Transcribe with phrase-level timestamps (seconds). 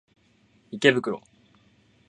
[0.71, 1.21] 池袋